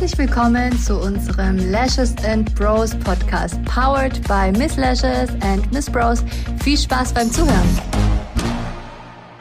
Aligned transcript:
Herzlich 0.00 0.28
willkommen 0.28 0.78
zu 0.78 0.96
unserem 0.96 1.58
Lashes 1.72 2.14
and 2.24 2.54
Bros 2.54 2.96
Podcast, 3.00 3.60
powered 3.64 4.22
by 4.28 4.56
Miss 4.56 4.76
Lashes 4.76 5.28
and 5.40 5.72
Miss 5.72 5.90
Bros. 5.90 6.24
Viel 6.62 6.78
Spaß 6.78 7.12
beim 7.14 7.28
Zuhören. 7.32 7.68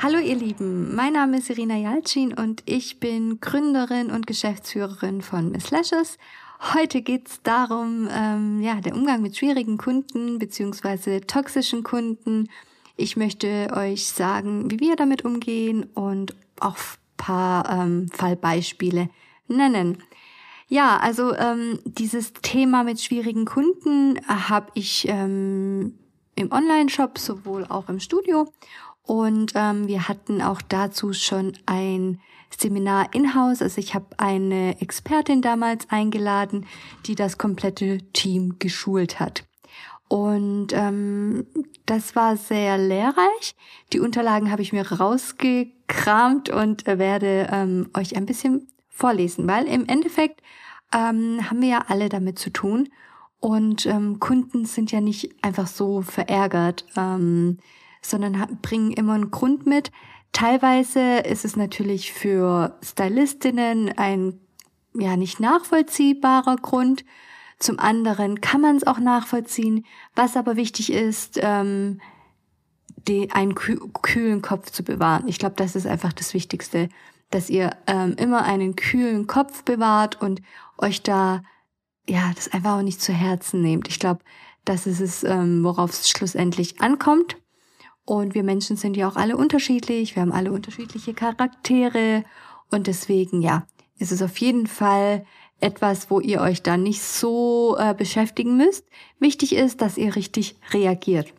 Hallo 0.01 0.17
ihr 0.17 0.33
Lieben, 0.33 0.96
mein 0.96 1.14
Name 1.14 1.38
ist 1.38 1.51
Irina 1.51 1.75
Jalcin 1.75 2.33
und 2.33 2.64
ich 2.65 3.00
bin 3.00 3.39
Gründerin 3.39 4.09
und 4.09 4.25
Geschäftsführerin 4.25 5.21
von 5.21 5.51
Miss 5.51 5.70
Lashes. 5.70 6.18
Heute 6.74 7.04
geht's 7.04 7.39
darum, 7.43 8.10
ähm, 8.11 8.60
ja, 8.60 8.82
der 8.82 8.96
Umgang 8.96 9.21
mit 9.21 9.37
schwierigen 9.37 9.78
Kunden 9.78 10.39
beziehungsweise 10.39 11.21
toxischen 11.21 11.83
Kunden. 11.83 12.50
Ich 12.96 13.15
möchte 13.15 13.68
euch 13.75 14.07
sagen, 14.07 14.71
wie 14.71 14.79
wir 14.79 14.96
damit 14.96 15.24
umgehen 15.24 15.83
und 15.93 16.33
auch 16.60 16.78
paar 17.15 17.69
ähm, 17.69 18.07
Fallbeispiele 18.11 19.10
nennen. 19.47 20.00
Ja, 20.70 20.98
also 20.98 21.34
ähm, 21.34 21.80
dieses 21.86 22.34
Thema 22.34 22.84
mit 22.84 23.00
schwierigen 23.00 23.46
Kunden 23.46 24.20
habe 24.28 24.68
ich 24.74 25.07
ähm, 25.07 25.98
im 26.36 26.52
Online-Shop 26.52 27.18
sowohl 27.18 27.66
auch 27.70 27.88
im 27.88 28.02
Studio 28.02 28.52
und 29.07 29.54
ähm, 29.56 29.88
wir 29.88 30.10
hatten 30.10 30.42
auch 30.42 30.62
dazu 30.62 31.14
schon 31.14 31.54
ein 31.66 32.20
Seminar 32.56 33.14
in-house. 33.14 33.62
Also 33.62 33.80
ich 33.80 33.95
habe 33.95 34.08
eine 34.17 34.80
Expertin 34.81 35.42
damals 35.42 35.90
eingeladen, 35.90 36.66
die 37.06 37.16
das 37.16 37.38
komplette 37.38 38.00
Team 38.12 38.59
geschult 38.59 39.22
hat. 39.22 39.45
Und 40.09 40.68
ähm, 40.73 41.45
das 41.86 42.16
war 42.16 42.36
sehr 42.36 42.78
lehrreich. 42.78 43.56
Die 43.94 44.00
Unterlagen 44.00 44.52
habe 44.52 44.62
ich 44.62 44.73
mir 44.73 44.90
rausgekramt 44.90 46.50
und 46.50 46.86
werde 46.86 47.48
ähm, 47.52 47.90
euch 47.95 48.16
ein 48.18 48.26
bisschen 48.26 48.68
vorlesen, 48.98 49.48
weil 49.48 49.66
im 49.66 49.86
Endeffekt 49.88 50.42
ähm, 50.94 51.50
haben 51.50 51.62
wir 51.62 51.70
ja 51.70 51.86
alle 51.88 52.09
damit 52.09 52.40
zu 52.40 52.50
tun 52.50 52.90
und 53.40 53.86
ähm, 53.86 54.20
Kunden 54.20 54.66
sind 54.66 54.92
ja 54.92 55.02
nicht 55.02 55.36
einfach 55.44 55.67
so 55.67 56.02
verärgert, 56.02 56.86
ähm, 56.95 57.59
sondern 58.02 58.59
bringen 58.62 58.92
immer 58.92 59.14
einen 59.14 59.31
Grund 59.31 59.66
mit. 59.66 59.92
Teilweise 60.31 61.20
ist 61.20 61.45
es 61.45 61.56
natürlich 61.56 62.14
für 62.14 62.78
Stylistinnen 62.84 63.98
ein 63.98 64.40
ja 64.94 65.16
nicht 65.16 65.40
nachvollziehbarer 65.40 66.56
Grund. 66.58 67.06
Zum 67.59 67.80
anderen 67.80 68.42
kann 68.42 68.62
man 68.62 68.78
es 68.78 68.86
auch 68.86 69.00
nachvollziehen. 69.00 69.86
Was 70.16 70.36
aber 70.36 70.56
wichtig 70.56 70.92
ist, 70.92 71.40
ähm, 71.42 72.02
die, 73.08 73.31
einen 73.31 73.56
kühlen 73.56 74.42
Kopf 74.42 74.72
zu 74.72 74.84
bewahren. 74.84 75.28
Ich 75.28 75.40
glaube, 75.40 75.56
das 75.56 75.75
ist 75.75 75.88
einfach 75.88 76.14
das 76.14 76.34
Wichtigste 76.34 76.90
dass 77.30 77.50
ihr 77.50 77.72
ähm, 77.88 78.16
immer 78.17 78.44
einen 78.44 78.75
kühlen 78.75 79.28
Kopf 79.28 79.64
bewahrt 79.64 80.22
und 80.22 80.42
euch 80.78 81.03
da 81.03 81.44
ja 82.08 82.31
das 82.36 82.47
einfach 82.53 82.78
auch 82.78 82.81
nicht 82.81 83.02
zu 83.02 83.14
Herzen 83.14 83.61
nehmt. 83.61 83.88
Ich 83.88 84.00
glaube, 84.00 84.22
das 84.66 84.88
ist 84.88 85.02
es, 85.02 85.23
ähm, 85.23 85.64
worauf 85.64 85.92
es 85.92 86.09
schlussendlich 86.09 86.81
ankommt. 86.81 87.38
Und 88.06 88.36
wir 88.36 88.44
Menschen 88.44 88.78
sind 88.78 88.95
ja 88.95 89.09
auch 89.09 89.17
alle 89.17 89.36
unterschiedlich. 89.36 90.16
Wir 90.16 90.22
haben 90.22 90.31
alle 90.31 90.52
unterschiedliche 90.52 91.14
Charaktere 91.14 92.23
und 92.69 92.88
deswegen 92.88 93.41
ja 93.41 93.66
ist 94.00 94.12
es 94.12 94.22
auf 94.22 94.38
jeden 94.38 94.67
Fall 94.67 95.25
etwas, 95.59 96.09
wo 96.12 96.19
ihr 96.19 96.41
euch 96.41 96.62
da 96.62 96.78
nicht 96.78 97.02
so 97.02 97.75
äh, 97.80 97.94
beschäftigen 97.94 98.58
müsst. 98.58 98.86
Wichtig 99.19 99.56
ist, 99.56 99.81
dass 99.81 99.97
ihr 99.97 100.16
richtig 100.16 100.56
reagiert. 100.72 101.34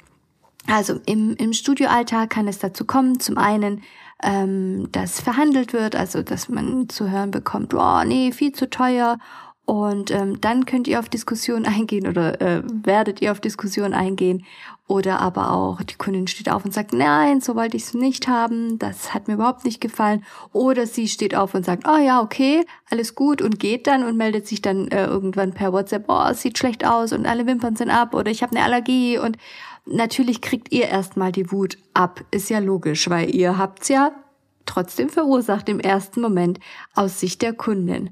Also 0.67 1.01
im, 1.07 1.35
im 1.37 1.53
Studioalltag 1.53 2.31
kann 2.31 2.49
es 2.49 2.59
dazu 2.59 2.85
kommen, 2.85 3.21
zum 3.21 3.39
einen 3.39 3.83
ähm, 4.23 4.89
das 4.93 5.21
verhandelt 5.21 5.73
wird, 5.73 5.95
also 5.95 6.23
dass 6.23 6.49
man 6.49 6.89
zu 6.89 7.11
hören 7.11 7.31
bekommt, 7.31 7.75
oh 7.75 8.03
nee, 8.05 8.33
viel 8.33 8.53
zu 8.53 8.69
teuer. 8.69 9.19
Und 9.65 10.11
ähm, 10.11 10.41
dann 10.41 10.65
könnt 10.65 10.89
ihr 10.89 10.99
auf 10.99 11.11
Diskussion 11.11 11.67
eingehen 11.67 12.07
oder 12.07 12.41
äh, 12.41 12.63
werdet 12.65 13.21
ihr 13.21 13.33
auf 13.33 13.41
Diskussion 13.41 13.93
eingehen. 13.93 14.45
Oder 14.87 15.21
aber 15.21 15.53
auch 15.53 15.83
die 15.83 15.97
Kundin 15.97 16.27
steht 16.27 16.51
auf 16.51 16.65
und 16.65 16.73
sagt, 16.73 16.95
nein, 16.95 17.43
so 17.43 17.55
wollte 17.55 17.77
ich 17.77 17.83
es 17.83 17.93
nicht 17.93 18.27
haben, 18.27 18.79
das 18.79 19.13
hat 19.13 19.29
mir 19.29 19.35
überhaupt 19.35 19.67
nicht 19.67 19.83
gefallen. 19.83 20.25
Oder 20.55 20.87
sie 20.87 21.09
steht 21.09 21.35
auf 21.35 21.53
und 21.53 21.67
sagt, 21.67 21.87
oh 21.87 21.99
ja, 21.99 22.23
okay, 22.23 22.65
alles 22.91 23.15
gut 23.15 23.43
und 23.43 23.61
geht 23.61 23.87
dann 23.87 24.03
und 24.03 24.17
meldet 24.17 24.47
sich 24.47 24.63
dann 24.63 24.89
äh, 24.89 25.05
irgendwann 25.05 25.53
per 25.53 25.75
WhatsApp, 25.75 26.07
oh, 26.09 26.25
es 26.31 26.41
sieht 26.41 26.57
schlecht 26.57 26.87
aus 26.87 27.13
und 27.13 27.27
alle 27.27 27.47
Wimpern 27.47 27.77
sind 27.77 27.91
ab 27.91 28.15
oder 28.15 28.31
ich 28.31 28.43
habe 28.43 28.57
eine 28.57 28.65
Allergie 28.65 29.19
und 29.19 29.37
natürlich 29.91 30.41
kriegt 30.41 30.73
ihr 30.73 30.87
erstmal 30.87 31.33
die 31.33 31.51
Wut 31.51 31.79
ab. 31.95 32.25
Ist 32.31 32.51
ja 32.51 32.59
logisch, 32.59 33.09
weil 33.11 33.35
ihr 33.35 33.59
habt's 33.59 33.89
ja 33.89 34.13
trotzdem 34.67 35.09
verursacht 35.09 35.69
im 35.69 35.81
ersten 35.81 36.21
Moment 36.21 36.61
aus 36.95 37.21
Sicht 37.21 37.43
der 37.43 37.53
Kundin. 37.53 38.11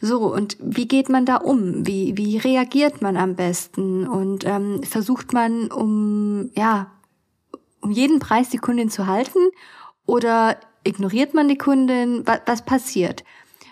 So, 0.00 0.32
und 0.32 0.56
wie 0.60 0.86
geht 0.86 1.08
man 1.08 1.24
da 1.24 1.36
um? 1.36 1.86
Wie, 1.86 2.16
wie 2.16 2.36
reagiert 2.36 3.02
man 3.02 3.16
am 3.16 3.34
besten? 3.34 4.06
Und 4.06 4.44
ähm, 4.44 4.82
versucht 4.82 5.32
man, 5.32 5.70
um, 5.70 6.50
ja, 6.54 6.92
um 7.80 7.90
jeden 7.90 8.18
Preis 8.18 8.50
die 8.50 8.58
Kundin 8.58 8.90
zu 8.90 9.06
halten? 9.06 9.38
Oder 10.04 10.58
ignoriert 10.84 11.34
man 11.34 11.48
die 11.48 11.58
Kundin? 11.58 12.22
Was, 12.26 12.40
was 12.46 12.64
passiert? 12.64 13.24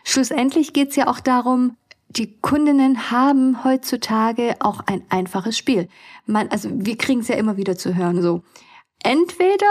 Schlussendlich 0.02 0.72
geht's 0.72 0.96
ja 0.96 1.08
auch 1.08 1.20
darum, 1.20 1.76
die 2.16 2.38
Kundinnen 2.40 3.10
haben 3.10 3.64
heutzutage 3.64 4.56
auch 4.60 4.80
ein 4.86 5.02
einfaches 5.08 5.58
Spiel. 5.58 5.88
Man, 6.26 6.48
also 6.48 6.68
wir 6.72 6.96
kriegen 6.96 7.20
es 7.20 7.28
ja 7.28 7.36
immer 7.36 7.56
wieder 7.56 7.76
zu 7.76 7.94
hören, 7.94 8.22
so. 8.22 8.42
Entweder 9.02 9.66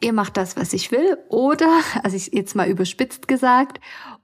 ihr 0.00 0.12
macht 0.12 0.36
das, 0.36 0.56
was 0.56 0.72
ich 0.72 0.92
will, 0.92 1.18
oder, 1.28 1.80
also 2.02 2.16
ich 2.16 2.32
jetzt 2.32 2.54
mal 2.54 2.68
überspitzt 2.68 3.28
gesagt, 3.28 3.80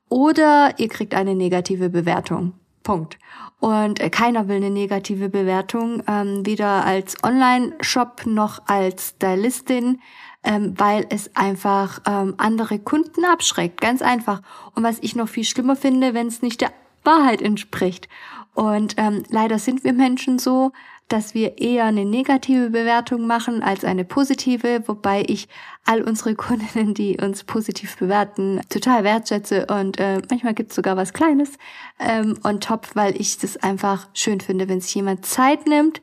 oder 0.08 0.74
ihr 0.78 0.88
kriegt 0.88 1.14
eine 1.14 1.34
negative 1.34 1.90
Bewertung. 1.90 2.54
Punkt. 2.82 3.18
Und 3.60 3.98
äh, 4.00 4.10
keiner 4.10 4.46
will 4.46 4.56
eine 4.56 4.70
negative 4.70 5.30
Bewertung, 5.30 6.02
ähm, 6.06 6.44
weder 6.44 6.84
als 6.84 7.16
Online-Shop 7.24 8.26
noch 8.26 8.66
als 8.66 9.14
Stylistin, 9.16 10.00
ähm, 10.44 10.74
weil 10.76 11.06
es 11.08 11.34
einfach 11.34 12.02
ähm, 12.06 12.34
andere 12.36 12.78
Kunden 12.78 13.24
abschreckt. 13.24 13.80
Ganz 13.80 14.02
einfach. 14.02 14.42
Und 14.74 14.84
was 14.84 14.98
ich 15.00 15.16
noch 15.16 15.28
viel 15.28 15.44
schlimmer 15.44 15.76
finde, 15.76 16.12
wenn 16.12 16.26
es 16.26 16.42
nicht 16.42 16.60
der 16.60 16.72
Wahrheit 17.04 17.42
entspricht. 17.42 18.08
Und 18.54 18.94
ähm, 18.98 19.24
leider 19.28 19.58
sind 19.58 19.84
wir 19.84 19.92
Menschen 19.92 20.38
so, 20.38 20.72
dass 21.08 21.34
wir 21.34 21.58
eher 21.58 21.84
eine 21.84 22.04
negative 22.04 22.70
Bewertung 22.70 23.26
machen 23.26 23.62
als 23.62 23.84
eine 23.84 24.04
positive, 24.04 24.84
wobei 24.86 25.22
ich 25.26 25.48
all 25.84 26.02
unsere 26.02 26.34
Kundinnen, 26.34 26.94
die 26.94 27.18
uns 27.20 27.44
positiv 27.44 27.96
bewerten, 27.98 28.60
total 28.70 29.04
wertschätze 29.04 29.66
und 29.66 30.00
äh, 30.00 30.22
manchmal 30.30 30.54
gibt's 30.54 30.74
sogar 30.74 30.96
was 30.96 31.12
Kleines 31.12 31.52
ähm, 31.98 32.38
on 32.42 32.60
top, 32.60 32.88
weil 32.94 33.20
ich 33.20 33.38
das 33.38 33.58
einfach 33.58 34.08
schön 34.14 34.40
finde, 34.40 34.68
wenn 34.68 34.80
sich 34.80 34.94
jemand 34.94 35.26
Zeit 35.26 35.66
nimmt, 35.66 36.00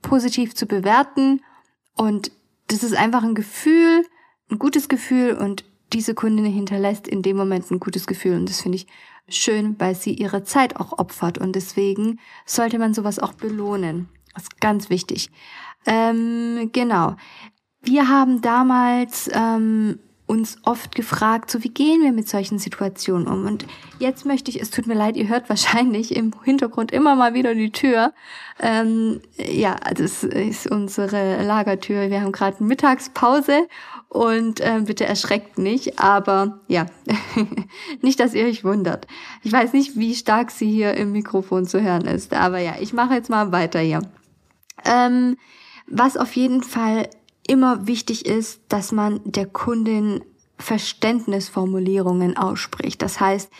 positiv 0.00 0.54
zu 0.54 0.66
bewerten 0.66 1.42
und 1.94 2.32
das 2.68 2.82
ist 2.82 2.96
einfach 2.96 3.22
ein 3.22 3.34
Gefühl, 3.34 4.06
ein 4.50 4.58
gutes 4.58 4.88
Gefühl 4.88 5.34
und 5.34 5.64
diese 5.92 6.14
Kundin 6.14 6.46
hinterlässt 6.46 7.06
in 7.06 7.20
dem 7.20 7.36
Moment 7.36 7.70
ein 7.70 7.80
gutes 7.80 8.06
Gefühl 8.06 8.36
und 8.36 8.48
das 8.48 8.62
finde 8.62 8.76
ich 8.76 8.86
schön, 9.28 9.76
weil 9.78 9.94
sie 9.94 10.14
ihre 10.14 10.44
Zeit 10.44 10.76
auch 10.76 10.98
opfert 10.98 11.38
und 11.38 11.54
deswegen 11.54 12.18
sollte 12.44 12.78
man 12.78 12.94
sowas 12.94 13.18
auch 13.18 13.32
belohnen. 13.32 14.08
Das 14.34 14.44
ist 14.44 14.60
ganz 14.60 14.90
wichtig. 14.90 15.30
Ähm, 15.86 16.70
genau. 16.72 17.16
Wir 17.82 18.08
haben 18.08 18.40
damals 18.40 19.28
ähm, 19.32 19.98
uns 20.26 20.58
oft 20.64 20.94
gefragt, 20.94 21.50
so 21.50 21.62
wie 21.62 21.68
gehen 21.68 22.02
wir 22.02 22.12
mit 22.12 22.28
solchen 22.28 22.58
Situationen 22.58 23.26
um? 23.26 23.44
Und 23.44 23.66
jetzt 23.98 24.24
möchte 24.24 24.50
ich, 24.50 24.60
es 24.60 24.70
tut 24.70 24.86
mir 24.86 24.94
leid, 24.94 25.16
ihr 25.16 25.28
hört 25.28 25.48
wahrscheinlich 25.48 26.16
im 26.16 26.32
Hintergrund 26.42 26.92
immer 26.92 27.14
mal 27.14 27.34
wieder 27.34 27.54
die 27.54 27.70
Tür. 27.70 28.12
Ähm, 28.60 29.20
ja, 29.36 29.76
das 29.94 30.24
ist 30.24 30.70
unsere 30.70 31.42
Lagertür. 31.44 32.08
Wir 32.10 32.22
haben 32.22 32.32
gerade 32.32 32.62
Mittagspause 32.62 33.68
und 34.08 34.60
äh, 34.60 34.80
bitte 34.84 35.04
erschreckt 35.06 35.58
nicht, 35.58 35.98
aber 35.98 36.60
ja, 36.68 36.86
nicht, 38.02 38.20
dass 38.20 38.34
ihr 38.34 38.46
euch 38.46 38.64
wundert. 38.64 39.06
Ich 39.42 39.52
weiß 39.52 39.72
nicht, 39.72 39.96
wie 39.96 40.14
stark 40.14 40.50
sie 40.50 40.70
hier 40.70 40.94
im 40.94 41.12
Mikrofon 41.12 41.66
zu 41.66 41.82
hören 41.82 42.06
ist, 42.06 42.32
aber 42.32 42.58
ja, 42.58 42.74
ich 42.80 42.92
mache 42.92 43.14
jetzt 43.14 43.30
mal 43.30 43.52
weiter 43.52 43.80
hier. 43.80 44.02
Ähm, 44.84 45.36
was 45.86 46.16
auf 46.16 46.34
jeden 46.36 46.62
Fall 46.62 47.08
immer 47.46 47.86
wichtig 47.86 48.26
ist, 48.26 48.60
dass 48.68 48.92
man 48.92 49.20
der 49.24 49.46
Kundin 49.46 50.24
Verständnisformulierungen 50.58 52.36
ausspricht. 52.36 53.02
Das 53.02 53.20
heißt, 53.20 53.50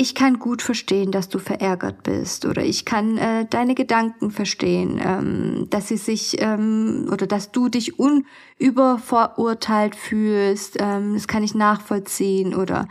ich 0.00 0.14
kann 0.14 0.38
gut 0.38 0.62
verstehen, 0.62 1.10
dass 1.10 1.28
du 1.28 1.40
verärgert 1.40 2.04
bist 2.04 2.46
oder 2.46 2.64
ich 2.64 2.84
kann 2.84 3.18
äh, 3.18 3.46
deine 3.46 3.74
Gedanken 3.74 4.30
verstehen, 4.30 5.00
ähm, 5.04 5.66
dass 5.70 5.88
sie 5.88 5.96
sich 5.96 6.40
ähm, 6.40 7.08
oder 7.12 7.26
dass 7.26 7.50
du 7.50 7.68
dich 7.68 7.98
unüberverurteilt 7.98 9.96
fühlst, 9.96 10.76
ähm, 10.78 11.14
das 11.14 11.26
kann 11.26 11.42
ich 11.42 11.56
nachvollziehen 11.56 12.54
oder 12.54 12.86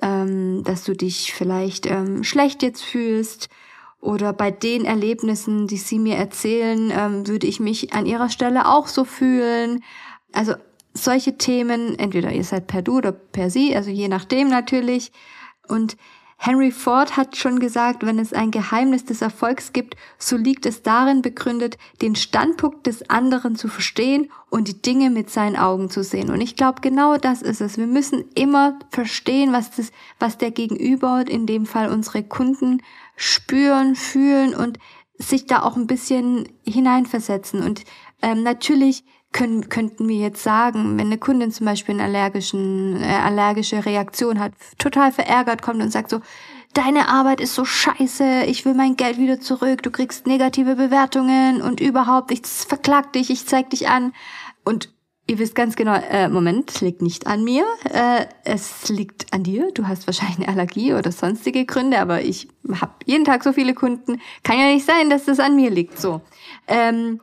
ähm, 0.00 0.62
dass 0.62 0.84
du 0.84 0.94
dich 0.94 1.34
vielleicht 1.34 1.86
ähm, 1.86 2.22
schlecht 2.22 2.62
jetzt 2.62 2.84
fühlst 2.84 3.48
oder 4.04 4.32
bei 4.32 4.50
den 4.50 4.84
Erlebnissen, 4.84 5.66
die 5.66 5.78
sie 5.78 5.98
mir 5.98 6.16
erzählen, 6.16 6.92
ähm, 6.94 7.26
würde 7.26 7.46
ich 7.46 7.58
mich 7.58 7.92
an 7.94 8.06
ihrer 8.06 8.28
Stelle 8.28 8.68
auch 8.68 8.86
so 8.86 9.04
fühlen. 9.04 9.82
Also 10.32 10.54
solche 10.92 11.38
Themen, 11.38 11.98
entweder 11.98 12.30
ihr 12.30 12.44
seid 12.44 12.66
per 12.66 12.82
du 12.82 12.98
oder 12.98 13.12
per 13.12 13.50
sie, 13.50 13.74
also 13.74 13.90
je 13.90 14.08
nachdem 14.08 14.48
natürlich 14.48 15.10
und 15.68 15.96
Henry 16.36 16.72
Ford 16.72 17.16
hat 17.16 17.36
schon 17.36 17.58
gesagt, 17.58 18.04
wenn 18.04 18.18
es 18.18 18.34
ein 18.34 18.50
Geheimnis 18.50 19.04
des 19.06 19.22
Erfolgs 19.22 19.72
gibt, 19.72 19.96
so 20.18 20.36
liegt 20.36 20.66
es 20.66 20.82
darin 20.82 21.22
begründet, 21.22 21.78
den 22.02 22.16
Standpunkt 22.16 22.86
des 22.86 23.08
anderen 23.08 23.56
zu 23.56 23.68
verstehen 23.68 24.30
und 24.50 24.68
die 24.68 24.82
Dinge 24.82 25.08
mit 25.08 25.30
seinen 25.30 25.56
Augen 25.56 25.88
zu 25.88 26.02
sehen. 26.04 26.30
Und 26.30 26.42
ich 26.42 26.54
glaube, 26.54 26.82
genau 26.82 27.16
das 27.16 27.40
ist 27.40 27.62
es. 27.62 27.78
Wir 27.78 27.86
müssen 27.86 28.24
immer 28.34 28.78
verstehen, 28.90 29.52
was 29.52 29.70
das, 29.70 29.90
was 30.18 30.36
der 30.36 30.50
Gegenüber, 30.50 31.24
in 31.26 31.46
dem 31.46 31.64
Fall 31.64 31.88
unsere 31.88 32.22
Kunden, 32.22 32.82
spüren, 33.16 33.94
fühlen 33.96 34.54
und 34.54 34.78
sich 35.18 35.46
da 35.46 35.62
auch 35.62 35.76
ein 35.76 35.86
bisschen 35.86 36.48
hineinversetzen. 36.66 37.62
Und 37.62 37.84
ähm, 38.22 38.42
natürlich 38.42 39.04
können, 39.32 39.68
könnten 39.68 40.08
wir 40.08 40.16
jetzt 40.16 40.42
sagen, 40.42 40.96
wenn 40.98 41.06
eine 41.06 41.18
Kundin 41.18 41.50
zum 41.50 41.66
Beispiel 41.66 41.94
eine 41.94 42.04
allergischen, 42.04 43.02
äh, 43.02 43.06
allergische 43.06 43.84
Reaktion 43.84 44.38
hat, 44.38 44.52
total 44.78 45.12
verärgert 45.12 45.60
kommt 45.60 45.82
und 45.82 45.90
sagt 45.90 46.10
so, 46.10 46.20
deine 46.72 47.08
Arbeit 47.08 47.40
ist 47.40 47.54
so 47.54 47.64
scheiße, 47.64 48.44
ich 48.46 48.64
will 48.64 48.74
mein 48.74 48.96
Geld 48.96 49.18
wieder 49.18 49.40
zurück, 49.40 49.82
du 49.82 49.90
kriegst 49.90 50.26
negative 50.26 50.76
Bewertungen 50.76 51.62
und 51.62 51.80
überhaupt, 51.80 52.30
ich 52.30 52.42
verklag 52.46 53.12
dich, 53.12 53.30
ich 53.30 53.46
zeig 53.46 53.70
dich 53.70 53.88
an. 53.88 54.12
Und 54.64 54.93
ihr 55.26 55.38
wisst 55.38 55.54
ganz 55.54 55.76
genau, 55.76 55.94
äh, 55.94 56.28
Moment, 56.28 56.80
liegt 56.80 57.02
nicht 57.02 57.26
an 57.26 57.44
mir, 57.44 57.64
äh, 57.90 58.26
es 58.44 58.88
liegt 58.88 59.32
an 59.32 59.42
dir, 59.42 59.70
du 59.72 59.86
hast 59.88 60.06
wahrscheinlich 60.06 60.38
eine 60.38 60.48
Allergie 60.48 60.94
oder 60.94 61.12
sonstige 61.12 61.64
Gründe, 61.64 61.98
aber 61.98 62.22
ich 62.22 62.48
habe 62.80 62.92
jeden 63.06 63.24
Tag 63.24 63.42
so 63.42 63.52
viele 63.52 63.74
Kunden, 63.74 64.20
kann 64.42 64.58
ja 64.58 64.66
nicht 64.66 64.86
sein, 64.86 65.10
dass 65.10 65.24
das 65.24 65.40
an 65.40 65.56
mir 65.56 65.70
liegt. 65.70 65.98
So. 65.98 66.20
Ähm, 66.68 67.20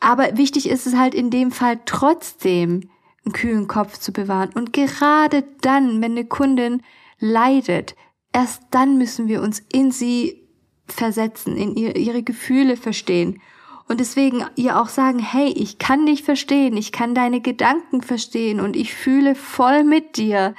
aber 0.00 0.36
wichtig 0.36 0.68
ist 0.68 0.86
es 0.86 0.96
halt 0.96 1.14
in 1.14 1.30
dem 1.30 1.50
Fall 1.50 1.80
trotzdem, 1.84 2.90
einen 3.24 3.32
kühlen 3.32 3.66
Kopf 3.66 3.98
zu 3.98 4.12
bewahren. 4.12 4.50
Und 4.54 4.72
gerade 4.72 5.44
dann, 5.60 6.00
wenn 6.00 6.12
eine 6.12 6.24
Kundin 6.24 6.82
leidet, 7.18 7.94
erst 8.32 8.62
dann 8.70 8.98
müssen 8.98 9.28
wir 9.28 9.42
uns 9.42 9.62
in 9.72 9.90
sie 9.90 10.48
versetzen, 10.86 11.56
in 11.56 11.74
ihr, 11.76 11.96
ihre 11.96 12.22
Gefühle 12.22 12.76
verstehen. 12.76 13.40
Und 13.88 14.00
deswegen 14.00 14.44
ihr 14.54 14.80
auch 14.80 14.88
sagen, 14.88 15.18
hey, 15.18 15.48
ich 15.48 15.78
kann 15.78 16.06
dich 16.06 16.22
verstehen, 16.22 16.76
ich 16.76 16.92
kann 16.92 17.14
deine 17.14 17.40
Gedanken 17.40 18.02
verstehen 18.02 18.60
und 18.60 18.76
ich 18.76 18.94
fühle 18.94 19.34
voll 19.34 19.82
mit 19.82 20.16
dir. 20.16 20.54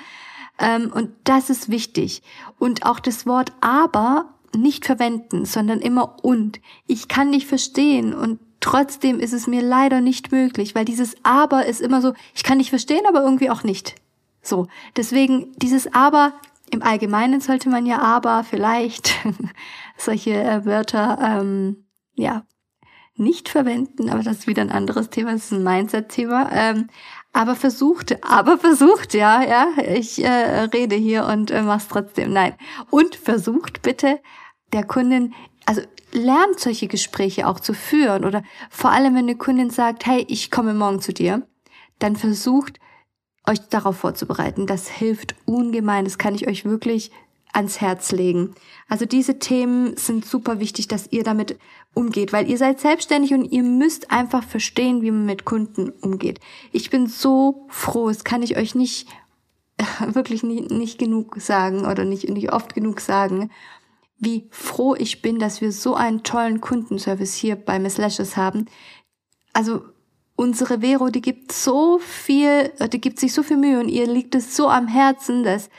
Ähm, 0.58 0.92
und 0.94 1.12
das 1.24 1.50
ist 1.50 1.70
wichtig. 1.70 2.24
Und 2.58 2.86
auch 2.86 3.00
das 3.00 3.28
Wort 3.28 3.54
aber 3.62 4.34
nicht 4.56 4.86
verwenden, 4.86 5.46
sondern 5.46 5.80
immer 5.80 6.24
und. 6.24 6.60
Ich 6.88 7.08
kann 7.08 7.31
dich 7.31 7.46
verstehen 7.46 8.14
und 8.14 8.40
Trotzdem 8.62 9.20
ist 9.20 9.34
es 9.34 9.48
mir 9.48 9.62
leider 9.62 10.02
nicht 10.02 10.31
möglich, 10.31 10.76
weil 10.76 10.86
dieses 10.86 11.16
Aber 11.24 11.66
ist 11.66 11.80
immer 11.80 12.02
so, 12.02 12.14
ich 12.36 12.44
kann 12.44 12.60
dich 12.60 12.70
verstehen, 12.70 13.06
aber 13.08 13.24
irgendwie 13.24 13.50
auch 13.50 13.64
nicht. 13.64 13.96
So, 14.42 14.68
deswegen 14.98 15.54
dieses 15.58 15.94
Aber, 15.94 16.34
im 16.72 16.84
Allgemeinen 16.84 17.42
sollte 17.42 17.70
man 17.70 17.86
ja 17.86 18.00
Aber 18.00 18.44
vielleicht 18.44 19.16
solche 19.98 20.31
äh, 20.31 20.66
Wörter, 20.66 21.18
ähm, 21.22 21.86
ja, 22.16 22.44
nicht 23.19 23.50
verwenden, 23.50 24.10
aber 24.10 24.24
das 24.24 24.39
ist 24.39 24.48
wieder 24.48 24.62
ein 24.62 24.71
anderes 24.71 25.10
Thema, 25.10 25.33
das 25.33 25.45
ist 25.45 25.51
ein 25.51 25.63
Mindset-Thema. 25.63 26.50
Ähm, 26.51 26.88
aber 27.31 27.56
versucht, 27.56 28.24
aber 28.24 28.57
versucht, 28.57 29.13
ja, 29.13 29.44
ja, 29.44 29.68
ich 29.83 30.24
äh, 30.24 30.62
rede 30.74 30.95
hier 30.95 31.25
und 31.25 31.51
äh, 31.51 31.62
mach's 31.62 31.88
trotzdem. 31.88 32.33
Nein. 32.33 32.56
Und 32.89 33.16
versucht 33.16 33.81
bitte 33.81 34.19
der 34.74 34.83
Kundin, 34.83 35.33
also 35.66 35.81
lernt 36.12 36.60
solche 36.60 36.88
Gespräche 36.88 37.48
auch 37.48 37.60
zu 37.60 37.74
führen 37.74 38.25
oder 38.25 38.44
vor 38.69 38.92
allem, 38.92 39.13
wenn 39.13 39.25
eine 39.25 39.36
Kundin 39.36 39.69
sagt, 39.69 40.06
hey, 40.06 40.25
ich 40.27 40.50
komme 40.50 40.74
morgen 40.74 41.01
zu 41.01 41.13
dir, 41.13 41.48
dann 42.00 42.16
versucht 42.16 42.80
euch 43.48 43.60
darauf 43.69 43.98
vorzubereiten. 43.98 44.66
Das 44.66 44.88
hilft 44.88 45.36
ungemein. 45.45 46.06
Das 46.06 46.18
kann 46.18 46.36
ich 46.36 46.48
euch 46.48 46.66
wirklich 46.66 47.12
ans 47.54 47.81
Herz 47.81 48.12
legen. 48.12 48.56
Also 48.88 49.06
diese 49.06 49.40
Themen 49.40 49.98
sind 49.98 50.25
super 50.25 50.60
wichtig, 50.60 50.88
dass 50.88 51.12
ihr 51.12 51.24
damit 51.24 51.57
umgeht, 51.94 52.31
weil 52.31 52.50
ihr 52.50 52.57
seid 52.57 52.80
selbstständig 52.80 53.34
und 53.34 53.46
ihr 53.46 53.63
müsst 53.63 54.12
einfach 54.12 54.44
verstehen, 54.44 55.01
wie 55.01 55.12
man 55.12 55.25
mit 55.25 55.46
Kunden 55.46 55.90
umgeht. 55.90 56.40
Ich 56.72 56.90
bin 56.90 57.07
so 57.07 57.66
froh, 57.69 58.10
das 58.10 58.24
kann 58.24 58.44
ich 58.44 58.57
euch 58.57 58.75
nicht 58.75 59.07
wirklich 60.07 60.44
nicht, 60.44 60.72
nicht 60.72 61.00
genug 61.00 61.38
sagen 61.40 61.86
oder 61.86 62.06
nicht, 62.06 62.30
nicht 62.30 62.54
oft 62.54 62.75
genug 62.75 63.00
sagen 63.00 63.50
wie 64.19 64.48
froh 64.52 64.95
ich 64.95 65.22
bin, 65.22 65.40
dass 65.40 65.62
wir 65.62 65.72
so 65.72 65.95
einen 65.95 66.24
tollen 66.24 66.62
Kundenservice 66.62 67.34
hier 67.34 67.56
bei 67.56 67.80
Miss 67.80 67.98
Lashes 67.98 68.36
haben. 68.36 68.66
Also 69.54 69.81
unsere 70.36 70.81
Vero, 70.81 71.10
die 71.10 71.22
gibt 71.22 71.52
so 71.54 72.00
viel, 72.00 72.72
die 72.92 73.02
gibt 73.02 73.19
sich 73.19 73.34
so 73.34 73.44
viel 73.44 73.57
Mühe 73.57 73.80
und 73.80 73.88
ihr 73.88 74.07
liegt 74.07 74.36
es 74.36 74.56
so 74.56 74.68
am 74.68 74.88
Herzen, 74.88 75.44
dass 75.44 75.69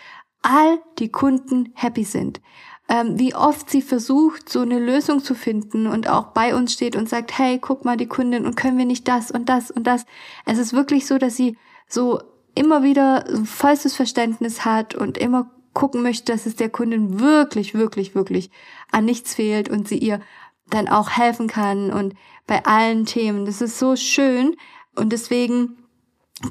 all 0.43 0.81
die 0.99 1.11
Kunden 1.11 1.73
happy 1.75 2.05
sind. 2.05 2.41
Ähm, 2.89 3.19
wie 3.19 3.35
oft 3.35 3.71
sie 3.71 3.83
versucht, 3.83 4.49
so 4.49 4.61
eine 4.61 4.79
Lösung 4.79 5.23
zu 5.23 5.35
finden 5.35 5.87
und 5.87 6.09
auch 6.09 6.29
bei 6.29 6.57
uns 6.57 6.73
steht 6.73 6.97
und 6.97 7.09
sagt, 7.09 7.39
hey, 7.39 7.59
guck 7.61 7.85
mal 7.85 7.97
die 7.97 8.09
Kundin 8.09 8.47
und 8.47 8.57
können 8.57 8.79
wir 8.79 8.85
nicht 8.85 9.07
das 9.07 9.31
und 9.31 9.49
das 9.49 9.71
und 9.71 9.87
das. 9.87 10.07
Es 10.45 10.59
ist 10.59 10.73
wirklich 10.73 11.07
so, 11.07 11.19
dass 11.19 11.37
sie 11.37 11.57
so 11.89 12.21
immer 12.55 12.83
wieder 12.83 13.25
vollstes 13.45 13.95
Verständnis 13.95 14.65
hat 14.65 14.95
und 14.97 15.19
immer 15.19 15.51
gucken 15.73 16.03
möchte, 16.03 16.33
dass 16.33 16.47
es 16.47 16.57
der 16.57 16.69
Kundin 16.69 17.21
wirklich, 17.21 17.75
wirklich, 17.75 18.15
wirklich 18.15 18.51
an 18.91 19.05
nichts 19.05 19.35
fehlt 19.37 19.69
und 19.69 19.87
sie 19.87 19.99
ihr 19.99 20.21
dann 20.69 20.89
auch 20.89 21.11
helfen 21.11 21.47
kann 21.47 21.93
und 21.93 22.15
bei 22.47 22.65
allen 22.65 23.07
Themen. 23.07 23.45
Das 23.45 23.61
ist 23.61 23.79
so 23.79 23.95
schön 23.95 24.57
und 24.97 25.13
deswegen 25.13 25.80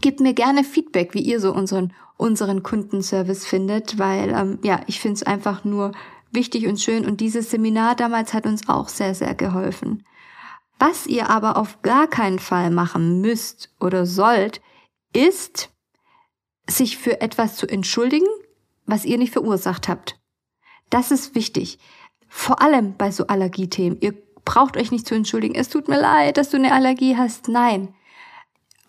gebt 0.02 0.20
mir 0.20 0.34
gerne 0.34 0.64
Feedback, 0.64 1.14
wie 1.14 1.22
ihr 1.22 1.40
so 1.40 1.54
unseren 1.54 1.94
unseren 2.20 2.64
Kundenservice 2.64 3.46
findet, 3.46 3.98
weil 3.98 4.32
ähm, 4.32 4.60
ja, 4.62 4.82
ich 4.88 5.00
finde 5.00 5.16
es 5.16 5.24
einfach 5.24 5.64
nur 5.64 5.94
wichtig 6.32 6.68
und 6.68 6.80
schön 6.80 7.06
und 7.06 7.22
dieses 7.22 7.50
Seminar 7.50 7.96
damals 7.96 8.34
hat 8.34 8.46
uns 8.46 8.68
auch 8.68 8.90
sehr, 8.90 9.16
sehr 9.16 9.34
geholfen. 9.36 10.04
Was 10.80 11.08
ihr 11.08 11.30
aber 11.30 11.56
auf 11.56 11.82
gar 11.82 12.08
keinen 12.08 12.40
Fall 12.40 12.72
machen 12.72 13.22
müsst 13.22 13.74
oder 13.80 14.06
sollt, 14.06 14.62
ist, 15.14 15.70
sich 16.68 16.98
für 16.98 17.22
etwas 17.22 17.56
zu 17.56 17.68
entschuldigen, 17.68 18.28
was 18.86 19.06
ihr 19.06 19.18
nicht 19.18 19.34
verursacht 19.34 19.88
habt. 19.88 20.20
Das 20.90 21.12
ist 21.12 21.36
wichtig. 21.36 21.80
Vor 22.28 22.62
allem 22.62 22.96
bei 22.98 23.12
so 23.12 23.28
Allergiethemen. 23.28 24.00
Ihr 24.02 24.14
braucht 24.46 24.78
euch 24.78 24.92
nicht 24.92 25.08
zu 25.08 25.16
entschuldigen. 25.16 25.56
Es 25.56 25.70
tut 25.70 25.88
mir 25.88 26.00
leid, 26.00 26.38
dass 26.38 26.50
du 26.50 26.58
eine 26.58 26.74
Allergie 26.74 27.16
hast. 27.16 27.48
Nein. 27.48 27.94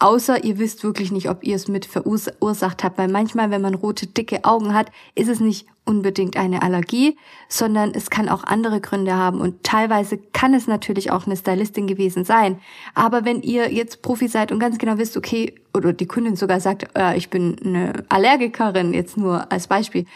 Außer 0.03 0.45
ihr 0.45 0.59
wisst 0.59 0.83
wirklich 0.83 1.13
nicht, 1.13 1.29
ob 1.29 1.45
ihr 1.45 1.55
es 1.55 1.69
mit 1.69 1.85
verursacht 1.85 2.83
habt, 2.83 2.97
weil 2.97 3.09
manchmal, 3.09 3.51
wenn 3.51 3.61
man 3.61 3.75
rote, 3.75 4.07
dicke 4.07 4.45
Augen 4.45 4.73
hat, 4.73 4.91
ist 5.15 5.29
es 5.29 5.41
nicht 5.41 5.67
unbedingt 5.85 6.39
eine 6.39 6.63
Allergie, 6.63 7.19
sondern 7.51 7.93
es 7.95 8.09
kann 8.09 8.31
auch 8.31 8.43
andere 8.45 8.81
Gründe 8.81 9.15
haben. 9.15 9.43
Und 9.43 9.63
teilweise 9.63 10.17
kann 10.17 10.55
es 10.55 10.67
natürlich 10.67 11.11
auch 11.11 11.27
eine 11.27 11.37
Stylistin 11.37 11.87
gewesen 11.87 12.25
sein. 12.25 12.61
Aber 12.95 13.27
wenn 13.27 13.43
ihr 13.43 13.71
jetzt 13.71 14.01
Profi 14.01 14.29
seid 14.29 14.53
und 14.53 14.59
ganz 14.59 14.79
genau 14.79 14.97
wisst, 14.97 15.19
okay, 15.19 15.55
oder 15.75 15.93
die 15.93 16.07
Kundin 16.07 16.35
sogar 16.35 16.61
sagt, 16.61 16.89
äh, 16.97 17.15
ich 17.19 17.29
bin 17.29 17.59
eine 17.63 18.05
Allergikerin, 18.09 18.95
jetzt 18.95 19.19
nur 19.19 19.53
als 19.53 19.67
Beispiel, 19.67 20.07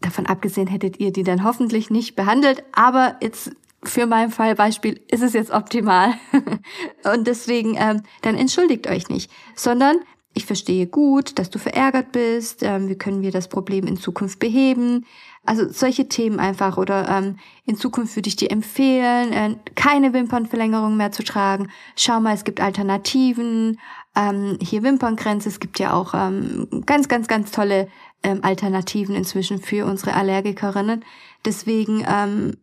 davon 0.00 0.26
abgesehen 0.26 0.66
hättet 0.66 1.00
ihr 1.00 1.12
die 1.12 1.22
dann 1.22 1.44
hoffentlich 1.44 1.88
nicht 1.88 2.14
behandelt, 2.14 2.62
aber 2.72 3.16
jetzt 3.22 3.52
für 3.82 4.06
meinen 4.06 4.30
Fall 4.30 4.54
Beispiel 4.54 5.00
ist 5.08 5.22
es 5.22 5.32
jetzt 5.32 5.50
optimal. 5.50 6.14
und 7.12 7.26
deswegen, 7.26 7.76
ähm, 7.78 8.02
dann 8.22 8.36
entschuldigt 8.36 8.88
euch 8.88 9.08
nicht, 9.08 9.30
sondern 9.54 9.98
ich 10.34 10.46
verstehe 10.46 10.86
gut, 10.86 11.38
dass 11.38 11.50
du 11.50 11.58
verärgert 11.58 12.12
bist, 12.12 12.62
ähm, 12.62 12.88
wie 12.88 12.96
können 12.96 13.22
wir 13.22 13.32
das 13.32 13.48
Problem 13.48 13.86
in 13.86 13.96
Zukunft 13.96 14.38
beheben. 14.38 15.04
Also 15.44 15.68
solche 15.68 16.08
Themen 16.08 16.38
einfach 16.40 16.76
oder 16.76 17.08
ähm, 17.08 17.38
in 17.64 17.76
Zukunft 17.76 18.14
würde 18.14 18.28
ich 18.28 18.36
dir 18.36 18.50
empfehlen, 18.50 19.32
äh, 19.32 19.56
keine 19.74 20.12
Wimpernverlängerung 20.12 20.96
mehr 20.96 21.10
zu 21.10 21.24
tragen. 21.24 21.70
Schau 21.96 22.20
mal, 22.20 22.34
es 22.34 22.44
gibt 22.44 22.60
Alternativen. 22.60 23.80
Ähm, 24.14 24.58
hier 24.60 24.82
Wimperngrenze, 24.82 25.48
es 25.48 25.58
gibt 25.58 25.78
ja 25.78 25.92
auch 25.92 26.14
ähm, 26.14 26.68
ganz, 26.86 27.08
ganz, 27.08 27.28
ganz 27.28 27.50
tolle 27.50 27.88
ähm, 28.22 28.40
Alternativen 28.42 29.14
inzwischen 29.14 29.58
für 29.58 29.86
unsere 29.86 30.14
Allergikerinnen. 30.14 31.04
Deswegen 31.44 32.04
ähm, 32.08 32.56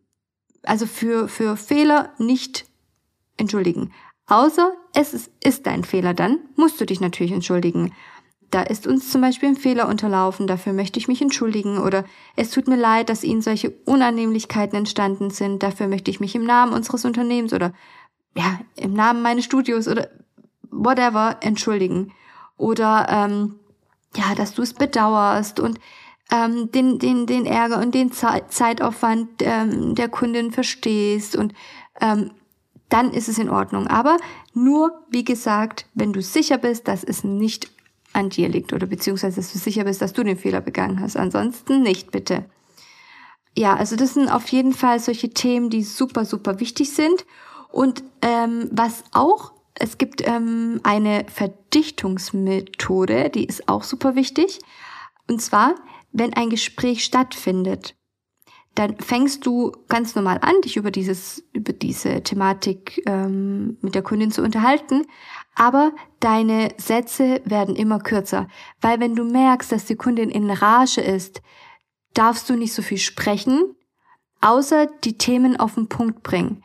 also 0.62 0.86
für, 0.86 1.28
für 1.28 1.56
Fehler 1.56 2.10
nicht 2.18 2.66
entschuldigen. 3.36 3.92
Außer 4.26 4.72
es 4.92 5.14
ist, 5.14 5.30
ist 5.42 5.66
dein 5.66 5.84
Fehler, 5.84 6.14
dann 6.14 6.38
musst 6.56 6.80
du 6.80 6.86
dich 6.86 7.00
natürlich 7.00 7.32
entschuldigen. 7.32 7.92
Da 8.50 8.62
ist 8.62 8.86
uns 8.86 9.10
zum 9.10 9.20
Beispiel 9.20 9.50
ein 9.50 9.56
Fehler 9.56 9.88
unterlaufen, 9.88 10.46
dafür 10.46 10.72
möchte 10.72 10.98
ich 10.98 11.08
mich 11.08 11.20
entschuldigen. 11.20 11.78
Oder 11.78 12.04
es 12.36 12.50
tut 12.50 12.68
mir 12.68 12.76
leid, 12.76 13.08
dass 13.08 13.24
Ihnen 13.24 13.42
solche 13.42 13.70
Unannehmlichkeiten 13.84 14.78
entstanden 14.78 15.30
sind, 15.30 15.62
dafür 15.62 15.88
möchte 15.88 16.10
ich 16.10 16.20
mich 16.20 16.34
im 16.34 16.44
Namen 16.44 16.72
unseres 16.72 17.04
Unternehmens 17.04 17.52
oder 17.52 17.72
ja, 18.36 18.60
im 18.76 18.92
Namen 18.92 19.22
meines 19.22 19.44
Studios 19.44 19.88
oder 19.88 20.08
whatever 20.70 21.38
entschuldigen. 21.40 22.12
Oder 22.56 23.06
ähm, 23.10 23.56
ja, 24.16 24.34
dass 24.34 24.54
du 24.54 24.62
es 24.62 24.74
bedauerst 24.74 25.60
und 25.60 25.78
ähm, 26.30 26.70
den, 26.72 26.98
den, 26.98 27.26
den 27.26 27.46
Ärger 27.46 27.78
und 27.78 27.94
den 27.94 28.12
Zeitaufwand 28.12 29.28
ähm, 29.40 29.94
der 29.94 30.08
Kundin 30.08 30.50
verstehst 30.50 31.36
und 31.36 31.54
ähm, 32.00 32.30
dann 32.88 33.12
ist 33.12 33.28
es 33.28 33.38
in 33.38 33.50
Ordnung. 33.50 33.88
Aber 33.88 34.16
nur, 34.54 35.02
wie 35.10 35.24
gesagt, 35.24 35.86
wenn 35.94 36.12
du 36.12 36.22
sicher 36.22 36.58
bist, 36.58 36.88
dass 36.88 37.04
es 37.04 37.24
nicht 37.24 37.70
an 38.12 38.30
dir 38.30 38.48
liegt 38.48 38.72
oder 38.72 38.86
beziehungsweise 38.86 39.36
dass 39.36 39.52
du 39.52 39.58
sicher 39.58 39.84
bist, 39.84 40.00
dass 40.00 40.12
du 40.12 40.24
den 40.24 40.38
Fehler 40.38 40.60
begangen 40.60 41.00
hast. 41.00 41.16
Ansonsten 41.16 41.82
nicht, 41.82 42.10
bitte. 42.10 42.44
ja, 43.56 43.74
also 43.74 43.96
das 43.96 44.14
sind 44.14 44.28
auf 44.28 44.48
jeden 44.48 44.72
Fall 44.72 45.00
solche 45.00 45.30
Themen, 45.30 45.70
die 45.70 45.82
super, 45.82 46.24
super 46.24 46.60
wichtig 46.60 46.92
sind. 46.92 47.26
Und 47.70 48.02
ähm, 48.22 48.68
was 48.72 49.04
auch, 49.12 49.52
es 49.74 49.98
gibt 49.98 50.26
ähm, 50.26 50.80
eine 50.82 51.26
Verdichtungsmethode, 51.28 53.30
die 53.30 53.44
ist 53.44 53.68
auch 53.68 53.82
super 53.82 54.14
wichtig. 54.14 54.60
Und 55.28 55.42
zwar, 55.42 55.74
wenn 56.18 56.32
ein 56.32 56.50
Gespräch 56.50 57.04
stattfindet, 57.04 57.94
dann 58.74 58.96
fängst 58.98 59.46
du 59.46 59.72
ganz 59.88 60.14
normal 60.14 60.38
an, 60.42 60.60
dich 60.62 60.76
über 60.76 60.90
dieses, 60.90 61.44
über 61.52 61.72
diese 61.72 62.22
Thematik 62.22 63.02
ähm, 63.06 63.78
mit 63.80 63.94
der 63.94 64.02
Kundin 64.02 64.30
zu 64.30 64.42
unterhalten, 64.42 65.06
aber 65.54 65.92
deine 66.20 66.68
Sätze 66.76 67.40
werden 67.44 67.76
immer 67.76 67.98
kürzer, 68.00 68.48
weil 68.80 69.00
wenn 69.00 69.14
du 69.14 69.24
merkst, 69.24 69.72
dass 69.72 69.86
die 69.86 69.96
Kundin 69.96 70.30
in 70.30 70.50
Rage 70.50 71.00
ist, 71.00 71.42
darfst 72.12 72.48
du 72.50 72.54
nicht 72.54 72.74
so 72.74 72.82
viel 72.82 72.98
sprechen, 72.98 73.74
außer 74.40 74.88
die 75.04 75.16
Themen 75.16 75.58
auf 75.58 75.74
den 75.74 75.88
Punkt 75.88 76.22
bringen. 76.22 76.62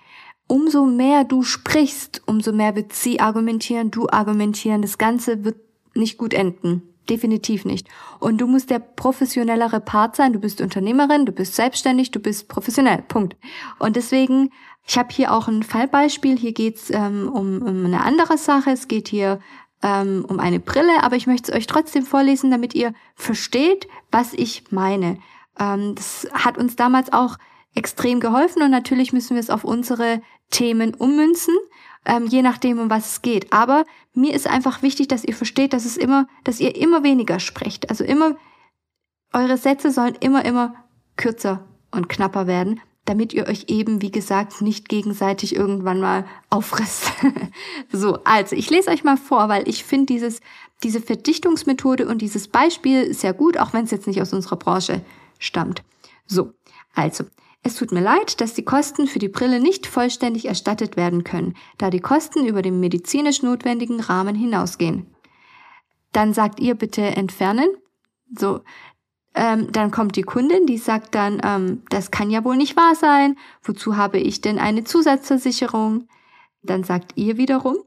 Umso 0.48 0.86
mehr 0.86 1.24
du 1.24 1.44
sprichst, 1.44 2.24
umso 2.26 2.52
mehr 2.52 2.76
wird 2.76 2.92
sie 2.92 3.22
argumentieren, 3.22 3.90
du 3.90 4.10
argumentieren. 4.10 4.82
Das 4.82 4.98
Ganze 4.98 5.46
wird 5.46 5.58
nicht 5.94 6.18
gut 6.18 6.34
enden. 6.34 6.91
Definitiv 7.12 7.66
nicht. 7.66 7.90
Und 8.20 8.40
du 8.40 8.48
musst 8.48 8.70
der 8.70 8.80
professionellere 8.80 9.82
Part 9.82 10.16
sein. 10.16 10.32
Du 10.32 10.40
bist 10.40 10.62
Unternehmerin, 10.62 11.26
du 11.26 11.34
bist 11.34 11.56
selbstständig, 11.56 12.12
du 12.12 12.22
bist 12.22 12.48
professionell. 12.48 13.04
Punkt. 13.06 13.36
Und 13.80 13.98
deswegen, 13.98 14.50
ich 14.88 14.98
habe 14.98 15.10
hier 15.12 15.34
auch 15.34 15.50
ein 15.50 15.62
Fallbeispiel. 15.62 16.38
Hier 16.38 16.54
geht's 16.54 16.90
ähm, 16.90 17.28
um, 17.28 17.62
um 17.64 17.86
eine 17.86 18.06
andere 18.06 18.38
Sache. 18.38 18.72
Es 18.72 18.88
geht 18.88 19.10
hier 19.10 19.42
ähm, 19.84 20.26
um 20.26 20.40
eine 20.40 20.62
Brille, 20.62 21.04
aber 21.04 21.18
ich 21.18 21.28
möchte 21.28 21.52
es 21.52 21.58
euch 21.58 21.68
trotzdem 21.68 22.06
vorlesen, 22.06 22.50
damit 22.50 22.76
ihr 22.76 22.94
versteht, 23.16 23.90
was 24.10 24.34
ich 24.34 24.72
meine. 24.72 25.18
Ähm, 25.60 25.96
das 25.96 26.30
hat 26.32 26.58
uns 26.58 26.78
damals 26.78 27.12
auch 27.12 27.36
extrem 27.76 28.22
geholfen 28.22 28.62
und 28.62 28.72
natürlich 28.72 29.12
müssen 29.12 29.36
wir 29.36 29.42
es 29.42 29.50
auf 29.50 29.66
unsere 29.66 30.22
Themen 30.52 30.94
ummünzen, 30.94 31.56
ähm, 32.06 32.28
je 32.28 32.42
nachdem, 32.42 32.80
um 32.80 32.90
was 32.90 33.14
es 33.14 33.22
geht. 33.22 33.52
Aber 33.52 33.86
mir 34.14 34.34
ist 34.34 34.48
einfach 34.48 34.82
wichtig, 34.82 35.08
dass 35.08 35.24
ihr 35.24 35.36
versteht, 35.36 35.74
dass 35.74 35.86
es 35.86 35.98
immer, 35.98 36.28
dass 36.44 36.60
ihr 36.60 36.76
immer 36.76 37.04
weniger 37.04 37.40
sprecht. 37.40 37.90
Also 37.90 38.04
immer, 38.04 38.36
eure 39.34 39.58
Sätze 39.58 39.92
sollen 39.92 40.16
immer, 40.20 40.46
immer 40.46 40.76
kürzer 41.16 41.66
und 41.92 42.10
knapper 42.10 42.48
werden, 42.48 42.80
damit 43.06 43.34
ihr 43.34 43.48
euch 43.48 43.66
eben, 43.68 44.02
wie 44.02 44.12
gesagt, 44.12 44.62
nicht 44.62 44.90
gegenseitig 44.90 45.56
irgendwann 45.56 46.00
mal 46.00 46.26
auffrisst. 46.50 47.12
so, 47.92 48.20
also 48.24 48.56
ich 48.56 48.70
lese 48.70 48.90
euch 48.90 49.04
mal 49.04 49.18
vor, 49.18 49.50
weil 49.50 49.68
ich 49.68 49.84
finde 49.84 50.08
dieses, 50.08 50.42
diese 50.84 51.02
Verdichtungsmethode 51.02 52.08
und 52.08 52.22
dieses 52.22 52.48
Beispiel 52.48 53.14
sehr 53.14 53.34
gut, 53.34 53.58
auch 53.58 53.74
wenn 53.74 53.86
es 53.86 53.92
jetzt 53.92 54.08
nicht 54.08 54.22
aus 54.22 54.34
unserer 54.34 54.58
Branche 54.58 55.02
stammt. 55.40 55.84
So, 56.26 56.54
also, 56.94 57.26
es 57.64 57.76
tut 57.76 57.92
mir 57.92 58.02
leid, 58.02 58.42
dass 58.42 58.54
die 58.54 58.66
Kosten 58.66 59.08
für 59.08 59.20
die 59.20 59.30
Brille 59.30 59.60
nicht 59.60 59.86
vollständig 59.86 60.46
erstattet 60.46 60.98
werden 60.98 61.24
können, 61.24 61.56
da 61.78 61.90
die 61.90 62.00
Kosten 62.00 62.46
über 62.46 62.62
den 62.62 62.80
medizinisch 62.80 63.44
notwendigen 63.44 64.00
Rahmen 64.00 64.36
hinausgehen. 64.36 65.14
Dann 66.12 66.34
sagt 66.34 66.60
ihr 66.60 66.76
bitte 66.76 67.04
entfernen. 67.04 67.70
So, 68.36 68.62
ähm, 69.36 69.72
dann 69.72 69.92
kommt 69.92 70.16
die 70.16 70.24
Kundin, 70.24 70.66
die 70.66 70.78
sagt 70.78 71.16
dann, 71.16 71.40
ähm, 71.44 71.84
das 71.90 72.12
kann 72.12 72.32
ja 72.32 72.44
wohl 72.44 72.58
nicht 72.58 72.76
wahr 72.76 72.96
sein. 72.96 73.38
Wozu 73.64 73.96
habe 73.96 74.18
ich 74.18 74.42
denn 74.42 74.58
eine 74.58 74.84
Zusatzversicherung? 74.84 76.08
Dann 76.64 76.84
sagt 76.84 77.14
ihr 77.16 77.38
wiederum, 77.38 77.78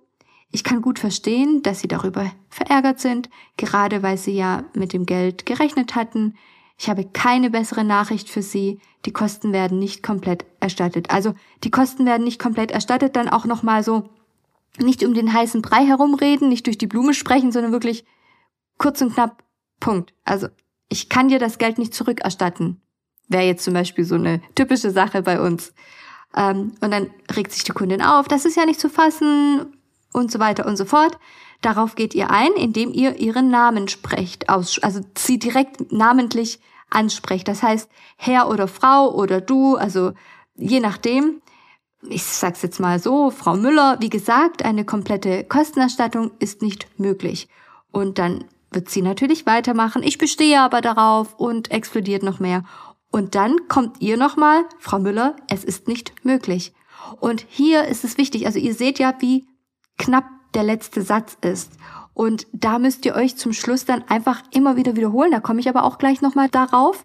ich 0.51 0.63
kann 0.63 0.83
gut 0.83 1.01
verstehen, 1.01 1.63
dass 1.63 1.81
Sie 1.81 1.89
darüber 1.89 2.31
verärgert 2.49 3.01
sind, 3.01 3.29
gerade 3.57 4.05
weil 4.05 4.17
Sie 4.17 4.37
ja 4.37 4.65
mit 4.73 4.93
dem 4.93 5.05
Geld 5.05 5.47
gerechnet 5.47 5.97
hatten. 5.97 6.37
Ich 6.77 6.89
habe 6.89 7.05
keine 7.05 7.51
bessere 7.51 7.85
Nachricht 7.85 8.29
für 8.29 8.43
Sie. 8.43 8.81
Die 9.05 9.13
Kosten 9.13 9.53
werden 9.53 9.79
nicht 9.79 10.03
komplett 10.03 10.45
erstattet. 10.61 11.11
Also 11.11 11.35
die 11.63 11.71
Kosten 11.71 12.07
werden 12.07 12.25
nicht 12.25 12.41
komplett 12.41 12.71
erstattet, 12.71 13.17
dann 13.17 13.29
auch 13.29 13.45
nochmal 13.45 13.85
so 13.85 14.11
nicht 14.79 15.05
um 15.05 15.15
den 15.15 15.33
heißen 15.33 15.63
Brei 15.63 15.85
herumreden, 15.85 16.49
nicht 16.49 16.67
durch 16.67 16.79
die 16.79 16.89
Blume 16.89 17.15
sprechen, 17.15 17.53
sondern 17.53 17.73
wirklich 17.73 18.05
kurz 18.79 19.01
und 19.01 19.15
knapp 19.15 19.45
Punkt. 19.79 20.15
Also 20.25 20.49
ich 20.89 21.09
kann 21.09 21.29
dir 21.29 21.39
das 21.39 21.59
Geld 21.59 21.79
nicht 21.79 21.95
zurückerstatten. 21.95 22.81
Wäre 23.29 23.45
jetzt 23.45 23.65
zum 23.65 23.75
Beispiel 23.75 24.05
so 24.05 24.17
eine 24.17 24.41
typische 24.55 24.91
Sache 24.91 25.23
bei 25.23 25.41
uns. 25.41 25.73
Ähm, 26.37 26.73
und 26.81 26.91
dann 26.91 27.11
regt 27.35 27.53
sich 27.53 27.65
die 27.65 27.73
Kundin 27.73 28.03
auf, 28.03 28.27
das 28.29 28.45
ist 28.45 28.57
ja 28.57 28.67
nicht 28.67 28.81
zu 28.81 28.89
fassen 28.89 29.79
und 30.13 30.31
so 30.31 30.39
weiter 30.39 30.67
und 30.67 30.77
so 30.77 30.85
fort. 30.85 31.19
Darauf 31.65 31.95
geht 31.95 32.15
ihr 32.15 32.31
ein, 32.31 32.53
indem 32.53 32.93
ihr 32.93 33.19
ihren 33.19 33.49
Namen 33.49 33.89
sprecht, 33.89 34.51
also 34.51 35.01
sie 35.17 35.39
direkt 35.39 35.93
namentlich 35.93 36.61
ansprecht. 36.91 37.49
Das 37.49 37.63
heißt, 37.63 37.89
Herr 38.19 38.51
oder 38.51 38.69
Frau 38.69 39.15
oder 39.15 39.41
du, 39.41 39.77
also 39.77 40.13
je 40.57 40.81
nachdem. 40.81 41.41
Ich 42.11 42.23
sag's 42.23 42.61
jetzt 42.61 42.81
mal 42.81 42.99
so, 42.99 43.31
Frau 43.31 43.57
Müller, 43.57 43.97
wie 44.01 44.11
gesagt, 44.11 44.63
eine 44.63 44.85
komplette 44.85 45.43
Kostenerstattung 45.45 46.33
ist 46.39 46.61
nicht 46.61 46.87
möglich. 46.99 47.49
Und 47.91 48.19
dann 48.19 48.45
wird 48.71 48.91
sie 48.91 49.01
natürlich 49.01 49.47
weitermachen. 49.47 50.03
Ich 50.03 50.19
bestehe 50.19 50.61
aber 50.61 50.83
darauf 50.83 51.33
und 51.39 51.71
explodiert 51.71 52.23
noch 52.23 52.41
mehr. 52.41 52.63
Und 53.11 53.35
dann 53.35 53.57
kommt 53.69 54.03
ihr 54.03 54.19
nochmal, 54.19 54.67
Frau 54.79 54.99
Müller, 54.99 55.35
es 55.49 55.65
ist 55.65 55.89
nicht 55.89 56.13
möglich. 56.27 56.75
Und 57.21 57.47
hier 57.49 57.85
ist 57.85 58.05
es 58.05 58.19
wichtig, 58.19 58.45
also 58.45 58.59
ihr 58.59 58.75
seht 58.75 58.99
ja, 58.99 59.15
wie 59.21 59.47
knapp 59.97 60.27
der 60.55 60.63
letzte 60.63 61.03
Satz 61.03 61.37
ist. 61.41 61.73
Und 62.15 62.47
da 62.53 62.79
müsst 62.79 63.05
ihr 63.05 63.17
euch 63.17 63.37
zum 63.37 63.53
Schluss 63.53 63.85
dann 63.85 64.05
einfach 64.09 64.43
immer 64.53 64.77
wieder 64.77 64.95
wiederholen. 64.97 65.33
Da 65.33 65.41
komme 65.41 65.61
ich 65.61 65.69
aber 65.69 65.83
auch 65.83 65.99
gleich 65.99 66.23
nochmal 66.23 66.49
darauf. 66.49 67.05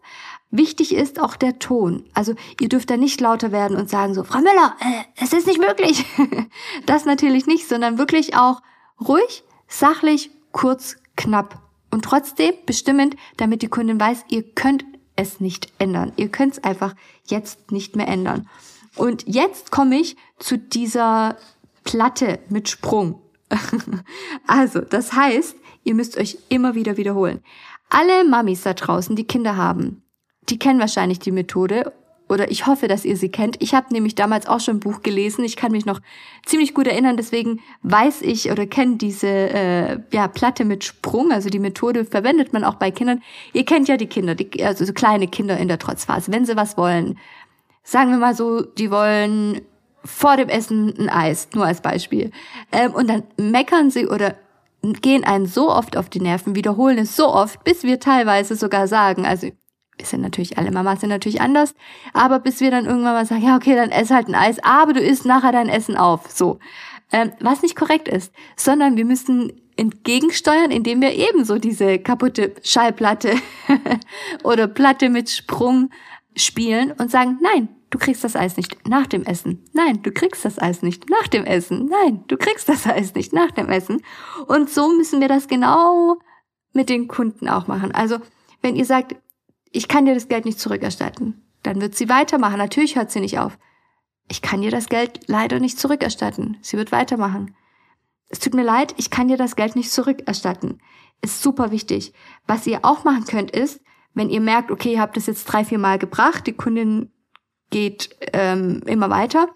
Wichtig 0.51 0.93
ist 0.93 1.19
auch 1.19 1.35
der 1.35 1.59
Ton. 1.59 2.05
Also 2.13 2.35
ihr 2.59 2.69
dürft 2.69 2.89
da 2.89 2.97
nicht 2.97 3.19
lauter 3.19 3.51
werden 3.51 3.75
und 3.75 3.89
sagen 3.89 4.13
so, 4.13 4.23
Frau 4.23 4.39
Müller, 4.39 4.75
äh, 4.79 5.23
es 5.23 5.33
ist 5.33 5.47
nicht 5.47 5.59
möglich. 5.59 6.05
das 6.85 7.05
natürlich 7.05 7.47
nicht, 7.47 7.67
sondern 7.67 7.97
wirklich 7.97 8.35
auch 8.35 8.61
ruhig, 8.99 9.43
sachlich, 9.67 10.31
kurz, 10.51 10.95
knapp. 11.15 11.59
Und 11.91 12.05
trotzdem 12.05 12.53
bestimmend, 12.65 13.15
damit 13.37 13.63
die 13.63 13.67
Kundin 13.67 13.99
weiß, 13.99 14.25
ihr 14.29 14.43
könnt 14.43 14.85
es 15.15 15.39
nicht 15.39 15.71
ändern. 15.79 16.13
Ihr 16.17 16.29
könnt 16.29 16.53
es 16.53 16.63
einfach 16.63 16.95
jetzt 17.25 17.71
nicht 17.71 17.95
mehr 17.95 18.07
ändern. 18.07 18.47
Und 18.95 19.27
jetzt 19.27 19.71
komme 19.71 19.99
ich 19.99 20.17
zu 20.37 20.57
dieser 20.57 21.37
Platte 21.83 22.39
mit 22.49 22.69
Sprung. 22.69 23.21
also, 24.47 24.81
das 24.81 25.13
heißt, 25.13 25.55
ihr 25.83 25.95
müsst 25.95 26.17
euch 26.17 26.37
immer 26.49 26.75
wieder 26.75 26.97
wiederholen. 26.97 27.41
Alle 27.89 28.23
Mamis 28.23 28.61
da 28.63 28.73
draußen, 28.73 29.15
die 29.15 29.25
Kinder 29.25 29.57
haben, 29.57 30.03
die 30.49 30.59
kennen 30.59 30.79
wahrscheinlich 30.79 31.19
die 31.19 31.31
Methode 31.31 31.93
oder 32.29 32.51
ich 32.51 32.67
hoffe, 32.67 32.87
dass 32.87 33.05
ihr 33.05 33.17
sie 33.17 33.29
kennt. 33.29 33.61
Ich 33.61 33.73
habe 33.73 33.91
nämlich 33.91 34.13
damals 34.13 34.47
auch 34.47 34.59
schon 34.59 34.77
ein 34.77 34.79
Buch 34.79 35.01
gelesen. 35.01 35.43
Ich 35.43 35.55
kann 35.55 35.71
mich 35.71 35.87
noch 35.87 35.99
ziemlich 36.45 36.75
gut 36.75 36.85
erinnern, 36.85 37.17
deswegen 37.17 37.59
weiß 37.81 38.21
ich 38.21 38.51
oder 38.51 38.67
kenne 38.67 38.97
diese 38.97 39.27
äh, 39.27 39.99
ja, 40.11 40.27
Platte 40.27 40.63
mit 40.63 40.83
Sprung. 40.83 41.31
Also 41.31 41.49
die 41.49 41.59
Methode 41.59 42.05
verwendet 42.05 42.53
man 42.53 42.63
auch 42.63 42.75
bei 42.75 42.91
Kindern. 42.91 43.23
Ihr 43.53 43.65
kennt 43.65 43.87
ja 43.87 43.97
die 43.97 44.05
Kinder, 44.05 44.35
die, 44.35 44.63
also 44.63 44.85
so 44.85 44.93
kleine 44.93 45.27
Kinder 45.27 45.57
in 45.57 45.67
der 45.67 45.79
Trotzphase, 45.79 46.31
wenn 46.31 46.45
sie 46.45 46.55
was 46.55 46.77
wollen. 46.77 47.17
Sagen 47.83 48.11
wir 48.11 48.19
mal 48.19 48.35
so, 48.35 48.61
die 48.61 48.91
wollen 48.91 49.61
vor 50.03 50.37
dem 50.37 50.49
Essen 50.49 50.93
ein 50.97 51.09
Eis, 51.09 51.49
nur 51.53 51.65
als 51.65 51.81
Beispiel. 51.81 52.31
Ähm, 52.71 52.93
und 52.93 53.09
dann 53.09 53.23
meckern 53.37 53.91
sie 53.91 54.07
oder 54.07 54.35
gehen 54.81 55.23
einen 55.23 55.45
so 55.45 55.69
oft 55.69 55.97
auf 55.97 56.09
die 56.09 56.21
Nerven, 56.21 56.55
wiederholen 56.55 56.99
es 56.99 57.15
so 57.15 57.27
oft, 57.27 57.63
bis 57.63 57.83
wir 57.83 57.99
teilweise 57.99 58.55
sogar 58.55 58.87
sagen, 58.87 59.25
also 59.25 59.47
wir 59.97 60.05
sind 60.05 60.21
natürlich, 60.21 60.57
alle 60.57 60.71
Mamas 60.71 61.01
sind 61.01 61.09
natürlich 61.09 61.41
anders, 61.41 61.75
aber 62.13 62.39
bis 62.39 62.61
wir 62.61 62.71
dann 62.71 62.85
irgendwann 62.85 63.13
mal 63.13 63.25
sagen, 63.25 63.43
ja, 63.43 63.57
okay, 63.57 63.75
dann 63.75 63.91
ess 63.91 64.09
halt 64.09 64.29
ein 64.29 64.35
Eis, 64.35 64.57
aber 64.63 64.93
du 64.93 65.01
isst 65.01 65.25
nachher 65.25 65.51
dein 65.51 65.67
Essen 65.67 65.97
auf, 65.97 66.31
so. 66.31 66.59
Ähm, 67.11 67.31
was 67.39 67.63
nicht 67.63 67.75
korrekt 67.75 68.07
ist, 68.07 68.31
sondern 68.55 68.95
wir 68.95 69.03
müssen 69.03 69.51
entgegensteuern, 69.75 70.71
indem 70.71 71.01
wir 71.01 71.13
ebenso 71.13 71.57
diese 71.57 71.99
kaputte 71.99 72.53
Schallplatte 72.63 73.33
oder 74.43 74.67
Platte 74.67 75.09
mit 75.09 75.29
Sprung 75.29 75.89
spielen 76.39 76.91
und 76.91 77.11
sagen, 77.11 77.39
nein, 77.41 77.69
du 77.89 77.97
kriegst 77.97 78.23
das 78.23 78.35
Eis 78.35 78.57
nicht 78.57 78.87
nach 78.87 79.07
dem 79.07 79.23
Essen. 79.23 79.65
Nein, 79.73 80.01
du 80.01 80.11
kriegst 80.11 80.45
das 80.45 80.59
Eis 80.59 80.81
nicht 80.81 81.09
nach 81.09 81.27
dem 81.27 81.45
Essen. 81.45 81.89
Nein, 81.89 82.23
du 82.27 82.37
kriegst 82.37 82.69
das 82.69 82.85
Eis 82.87 83.13
nicht 83.13 83.33
nach 83.33 83.51
dem 83.51 83.69
Essen. 83.69 84.01
Und 84.47 84.69
so 84.69 84.89
müssen 84.89 85.21
wir 85.21 85.27
das 85.27 85.47
genau 85.47 86.17
mit 86.73 86.89
den 86.89 87.07
Kunden 87.07 87.49
auch 87.49 87.67
machen. 87.67 87.93
Also, 87.93 88.19
wenn 88.61 88.75
ihr 88.75 88.85
sagt, 88.85 89.15
ich 89.71 89.87
kann 89.87 90.05
dir 90.05 90.13
das 90.13 90.27
Geld 90.27 90.45
nicht 90.45 90.59
zurückerstatten, 90.59 91.43
dann 91.63 91.81
wird 91.81 91.95
sie 91.95 92.09
weitermachen. 92.09 92.57
Natürlich 92.57 92.95
hört 92.95 93.11
sie 93.11 93.19
nicht 93.19 93.39
auf. 93.39 93.57
Ich 94.29 94.41
kann 94.41 94.61
dir 94.61 94.71
das 94.71 94.89
Geld 94.89 95.21
leider 95.27 95.59
nicht 95.59 95.79
zurückerstatten. 95.79 96.57
Sie 96.61 96.77
wird 96.77 96.91
weitermachen. 96.91 97.55
Es 98.29 98.39
tut 98.39 98.53
mir 98.53 98.63
leid, 98.63 98.93
ich 98.97 99.09
kann 99.09 99.27
dir 99.27 99.37
das 99.37 99.55
Geld 99.55 99.75
nicht 99.75 99.91
zurückerstatten. 99.91 100.81
Ist 101.21 101.41
super 101.41 101.71
wichtig. 101.71 102.13
Was 102.45 102.67
ihr 102.67 102.85
auch 102.85 103.03
machen 103.03 103.25
könnt, 103.25 103.51
ist, 103.51 103.81
wenn 104.13 104.29
ihr 104.29 104.41
merkt, 104.41 104.71
okay, 104.71 104.93
ihr 104.93 105.01
habt 105.01 105.17
das 105.17 105.27
jetzt 105.27 105.45
drei, 105.45 105.63
vier 105.63 105.79
Mal 105.79 105.99
gebracht, 105.99 106.47
die 106.47 106.53
Kundin 106.53 107.11
geht 107.69 108.15
ähm, 108.33 108.81
immer 108.85 109.09
weiter, 109.09 109.47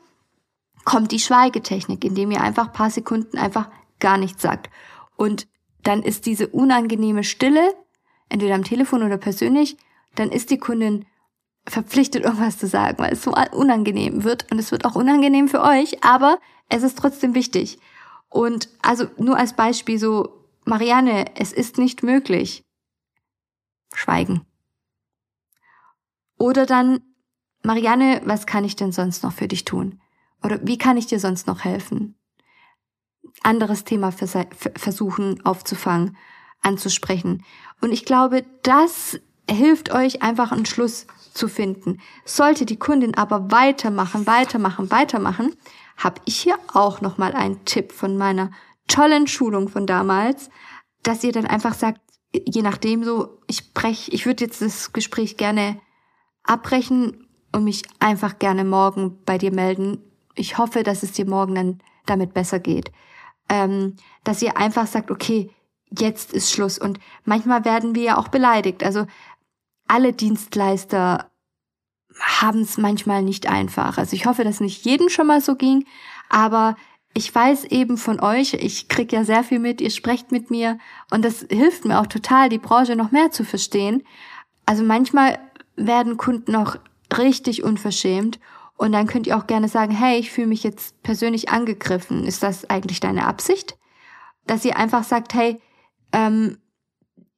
kommt 0.85 1.11
die 1.11 1.19
Schweigetechnik, 1.19 2.03
indem 2.03 2.31
ihr 2.31 2.41
einfach 2.41 2.73
paar 2.73 2.89
Sekunden 2.89 3.37
einfach 3.37 3.69
gar 3.99 4.17
nichts 4.17 4.41
sagt. 4.41 4.69
Und 5.15 5.47
dann 5.83 6.03
ist 6.03 6.25
diese 6.25 6.47
unangenehme 6.47 7.23
Stille, 7.23 7.73
entweder 8.29 8.55
am 8.55 8.63
Telefon 8.63 9.03
oder 9.03 9.17
persönlich, 9.17 9.77
dann 10.15 10.29
ist 10.29 10.49
die 10.49 10.57
Kundin 10.57 11.05
verpflichtet, 11.65 12.23
irgendwas 12.25 12.57
zu 12.57 12.67
sagen, 12.67 12.99
weil 12.99 13.13
es 13.13 13.23
so 13.23 13.33
unangenehm 13.51 14.23
wird 14.23 14.51
und 14.51 14.59
es 14.59 14.71
wird 14.71 14.85
auch 14.85 14.95
unangenehm 14.95 15.47
für 15.47 15.61
euch, 15.61 16.03
aber 16.03 16.39
es 16.69 16.83
ist 16.83 16.97
trotzdem 16.97 17.35
wichtig. 17.35 17.79
Und 18.29 18.69
also 18.81 19.05
nur 19.17 19.37
als 19.37 19.53
Beispiel 19.53 19.99
so, 19.99 20.45
Marianne, 20.65 21.25
es 21.35 21.53
ist 21.53 21.77
nicht 21.77 22.03
möglich. 22.03 22.63
Schweigen. 23.93 24.45
Oder 26.37 26.65
dann, 26.65 27.01
Marianne, 27.63 28.21
was 28.25 28.45
kann 28.45 28.65
ich 28.65 28.75
denn 28.75 28.91
sonst 28.91 29.23
noch 29.23 29.33
für 29.33 29.47
dich 29.47 29.65
tun? 29.65 30.01
Oder 30.43 30.59
wie 30.63 30.77
kann 30.77 30.97
ich 30.97 31.07
dir 31.07 31.19
sonst 31.19 31.47
noch 31.47 31.63
helfen? 31.63 32.15
Anderes 33.43 33.83
Thema 33.83 34.11
versuchen 34.11 35.45
aufzufangen, 35.45 36.17
anzusprechen. 36.61 37.43
Und 37.81 37.91
ich 37.91 38.05
glaube, 38.05 38.43
das 38.63 39.19
hilft 39.49 39.93
euch 39.93 40.21
einfach 40.21 40.51
einen 40.51 40.65
Schluss 40.65 41.07
zu 41.33 41.47
finden. 41.47 41.99
Sollte 42.25 42.65
die 42.65 42.77
Kundin 42.77 43.15
aber 43.15 43.51
weitermachen, 43.51 44.27
weitermachen, 44.27 44.91
weitermachen, 44.91 45.55
habe 45.97 46.21
ich 46.25 46.39
hier 46.39 46.57
auch 46.73 47.01
noch 47.01 47.17
mal 47.17 47.33
einen 47.33 47.65
Tipp 47.65 47.91
von 47.91 48.17
meiner 48.17 48.51
tollen 48.87 49.27
Schulung 49.27 49.69
von 49.69 49.87
damals, 49.87 50.49
dass 51.03 51.23
ihr 51.23 51.31
dann 51.31 51.45
einfach 51.45 51.73
sagt, 51.73 52.01
je 52.33 52.61
nachdem 52.61 53.03
so, 53.03 53.39
ich 53.47 53.73
brech, 53.73 54.11
ich 54.11 54.25
würde 54.25 54.45
jetzt 54.45 54.61
das 54.61 54.91
Gespräch 54.93 55.37
gerne 55.37 55.79
abbrechen 56.43 57.27
und 57.51 57.63
mich 57.63 57.83
einfach 57.99 58.39
gerne 58.39 58.63
morgen 58.65 59.19
bei 59.25 59.37
dir 59.37 59.53
melden. 59.53 59.99
Ich 60.35 60.57
hoffe, 60.57 60.83
dass 60.83 61.03
es 61.03 61.11
dir 61.11 61.25
morgen 61.25 61.55
dann 61.55 61.79
damit 62.05 62.33
besser 62.33 62.59
geht. 62.59 62.91
Ähm, 63.49 63.95
dass 64.23 64.41
ihr 64.41 64.57
einfach 64.57 64.87
sagt, 64.87 65.11
okay, 65.11 65.51
jetzt 65.89 66.33
ist 66.33 66.51
Schluss. 66.51 66.79
Und 66.79 66.99
manchmal 67.23 67.65
werden 67.65 67.93
wir 67.95 68.03
ja 68.03 68.17
auch 68.17 68.29
beleidigt. 68.29 68.83
Also 68.83 69.05
alle 69.87 70.13
Dienstleister 70.13 71.29
haben 72.19 72.61
es 72.61 72.77
manchmal 72.77 73.21
nicht 73.21 73.47
einfach. 73.47 73.97
Also 73.97 74.15
ich 74.15 74.25
hoffe, 74.25 74.43
dass 74.43 74.59
nicht 74.59 74.85
jedem 74.85 75.09
schon 75.09 75.27
mal 75.27 75.41
so 75.41 75.55
ging, 75.55 75.85
aber 76.29 76.75
ich 77.13 77.33
weiß 77.33 77.65
eben 77.65 77.97
von 77.97 78.19
euch, 78.19 78.55
ich 78.55 78.87
krieg 78.87 79.11
ja 79.11 79.23
sehr 79.23 79.43
viel 79.43 79.59
mit, 79.59 79.81
ihr 79.81 79.91
sprecht 79.91 80.31
mit 80.31 80.49
mir 80.49 80.79
und 81.11 81.23
das 81.23 81.45
hilft 81.49 81.85
mir 81.85 81.99
auch 81.99 82.07
total, 82.07 82.49
die 82.49 82.57
Branche 82.57 82.95
noch 82.95 83.11
mehr 83.11 83.29
zu 83.29 83.43
verstehen. 83.43 84.03
Also 84.65 84.83
manchmal 84.83 85.39
werden 85.75 86.17
Kunden 86.17 86.55
auch 86.55 86.77
richtig 87.15 87.63
unverschämt 87.63 88.39
und 88.77 88.91
dann 88.91 89.05
könnt 89.05 89.27
ihr 89.27 89.37
auch 89.37 89.45
gerne 89.45 89.67
sagen, 89.67 89.93
hey, 89.93 90.17
ich 90.17 90.31
fühle 90.31 90.47
mich 90.47 90.63
jetzt 90.63 91.01
persönlich 91.03 91.49
angegriffen. 91.49 92.25
Ist 92.25 92.41
das 92.41 92.69
eigentlich 92.69 92.99
deine 92.99 93.27
Absicht? 93.27 93.77
Dass 94.47 94.65
ihr 94.65 94.77
einfach 94.77 95.03
sagt, 95.03 95.35
hey, 95.35 95.61
ähm, 96.11 96.57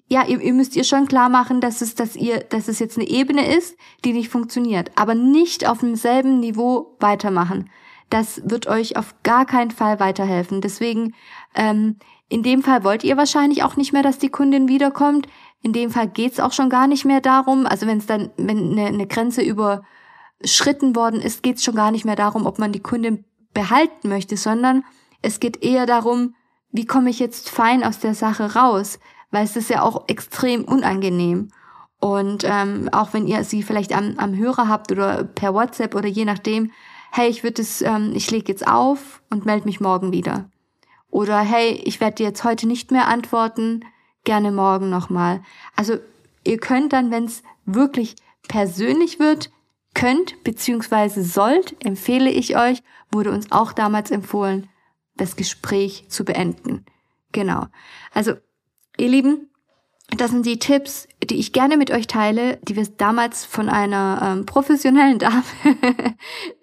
ja, 0.07 0.25
ihr, 0.25 0.39
ihr 0.39 0.53
müsst 0.53 0.75
ihr 0.75 0.83
schon 0.85 1.07
klar 1.07 1.29
machen, 1.29 1.59
dass 1.59 1.81
es, 1.81 1.95
dass 1.95 2.15
ihr, 2.15 2.39
dass 2.39 2.69
es 2.69 2.79
jetzt 2.79 2.97
eine 2.97 3.07
Ebene 3.07 3.53
ist, 3.53 3.75
die 4.05 4.13
nicht 4.13 4.29
funktioniert, 4.29 4.91
aber 4.95 5.15
nicht 5.15 5.67
auf 5.67 5.79
demselben 5.79 6.39
Niveau 6.39 6.95
weitermachen. 6.99 7.69
Das 8.09 8.41
wird 8.45 8.67
euch 8.67 8.97
auf 8.97 9.15
gar 9.23 9.45
keinen 9.45 9.71
Fall 9.71 9.99
weiterhelfen. 9.99 10.61
Deswegen, 10.61 11.13
ähm, 11.55 11.97
in 12.29 12.43
dem 12.43 12.63
Fall 12.63 12.83
wollt 12.83 13.03
ihr 13.03 13.17
wahrscheinlich 13.17 13.63
auch 13.63 13.75
nicht 13.75 13.93
mehr, 13.93 14.03
dass 14.03 14.17
die 14.17 14.29
Kundin 14.29 14.67
wiederkommt. 14.67 15.27
In 15.61 15.73
dem 15.73 15.89
Fall 15.89 16.07
geht's 16.07 16.39
auch 16.39 16.53
schon 16.53 16.69
gar 16.69 16.87
nicht 16.87 17.05
mehr 17.05 17.21
darum, 17.21 17.65
also 17.65 17.87
wenn 17.87 17.97
es 17.97 18.05
dann, 18.05 18.31
wenn 18.37 18.71
eine, 18.71 18.85
eine 18.87 19.07
Grenze 19.07 19.41
überschritten 19.41 20.95
worden 20.95 21.21
ist, 21.21 21.43
geht's 21.43 21.63
schon 21.63 21.75
gar 21.75 21.91
nicht 21.91 22.05
mehr 22.05 22.15
darum, 22.15 22.45
ob 22.45 22.59
man 22.59 22.71
die 22.71 22.81
Kundin 22.81 23.25
behalten 23.53 24.09
möchte, 24.09 24.37
sondern 24.37 24.83
es 25.21 25.39
geht 25.39 25.63
eher 25.63 25.85
darum, 25.85 26.35
wie 26.71 26.85
komme 26.85 27.09
ich 27.09 27.19
jetzt 27.19 27.49
fein 27.49 27.83
aus 27.83 27.99
der 27.99 28.13
Sache 28.13 28.53
raus? 28.55 28.99
weil 29.35 29.43
es 29.43 29.55
ist 29.55 29.69
ja 29.69 29.81
auch 29.81 30.05
extrem 30.07 30.63
unangenehm. 30.63 31.49
Und 31.99 32.43
ähm, 32.45 32.89
auch 32.91 33.13
wenn 33.13 33.27
ihr 33.27 33.43
sie 33.43 33.63
vielleicht 33.63 33.93
am, 33.93 34.15
am 34.17 34.35
Hörer 34.35 34.67
habt 34.67 34.91
oder 34.91 35.23
per 35.23 35.53
WhatsApp 35.53 35.93
oder 35.93 36.07
je 36.07 36.25
nachdem, 36.25 36.71
hey, 37.15 37.29
ich 37.29 37.43
würde 37.43 37.61
es, 37.61 37.81
ähm, 37.81 38.11
ich 38.13 38.29
lege 38.29 38.51
jetzt 38.51 38.67
auf 38.67 39.21
und 39.29 39.45
melde 39.45 39.65
mich 39.65 39.79
morgen 39.79 40.11
wieder. 40.11 40.49
Oder 41.09 41.39
hey, 41.39 41.81
ich 41.85 42.01
werde 42.01 42.15
dir 42.15 42.25
jetzt 42.25 42.43
heute 42.43 42.67
nicht 42.67 42.91
mehr 42.91 43.07
antworten, 43.07 43.85
gerne 44.25 44.51
morgen 44.51 44.89
nochmal. 44.89 45.41
Also 45.77 45.97
ihr 46.43 46.57
könnt 46.57 46.91
dann, 46.91 47.11
wenn 47.11 47.23
es 47.23 47.41
wirklich 47.65 48.15
persönlich 48.49 49.17
wird, 49.17 49.49
könnt 49.93 50.43
beziehungsweise 50.43 51.23
sollt, 51.23 51.77
empfehle 51.85 52.29
ich 52.29 52.57
euch, 52.57 52.83
wurde 53.13 53.31
uns 53.31 53.49
auch 53.49 53.71
damals 53.71 54.11
empfohlen, 54.11 54.67
das 55.15 55.37
Gespräch 55.37 56.09
zu 56.09 56.25
beenden. 56.25 56.85
Genau. 57.31 57.67
Also 58.13 58.33
Ihr 58.97 59.07
Lieben, 59.07 59.49
das 60.09 60.31
sind 60.31 60.45
die 60.45 60.59
Tipps, 60.59 61.07
die 61.23 61.37
ich 61.37 61.51
gerne 61.51 61.77
mit 61.77 61.91
euch 61.91 62.07
teile, 62.07 62.57
die 62.63 62.75
wir 62.75 62.85
damals 62.97 63.43
von 63.43 63.69
einer 63.69 64.19
ähm, 64.21 64.45
professionellen 64.45 65.19
Dame, 65.19 65.43